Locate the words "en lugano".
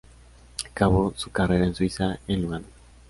2.27-2.65